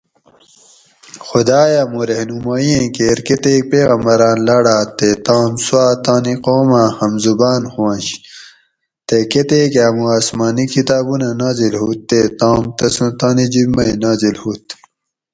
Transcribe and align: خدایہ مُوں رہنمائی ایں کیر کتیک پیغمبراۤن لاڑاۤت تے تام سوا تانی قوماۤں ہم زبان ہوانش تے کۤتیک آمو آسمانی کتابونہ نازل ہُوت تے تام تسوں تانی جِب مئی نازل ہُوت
خدایہ 1.27 1.83
مُوں 1.91 2.05
رہنمائی 2.09 2.69
ایں 2.75 2.87
کیر 2.95 3.17
کتیک 3.27 3.61
پیغمبراۤن 3.71 4.37
لاڑاۤت 4.47 4.87
تے 4.99 5.09
تام 5.25 5.51
سوا 5.65 5.85
تانی 6.05 6.35
قوماۤں 6.43 6.89
ہم 6.97 7.13
زبان 7.23 7.61
ہوانش 7.73 8.07
تے 9.07 9.17
کۤتیک 9.31 9.71
آمو 9.85 10.05
آسمانی 10.17 10.65
کتابونہ 10.73 11.29
نازل 11.41 11.73
ہُوت 11.81 11.99
تے 12.09 12.19
تام 12.39 12.61
تسوں 12.77 13.11
تانی 13.19 13.45
جِب 13.53 13.69
مئی 13.75 13.91
نازل 14.03 14.35
ہُوت 14.41 14.65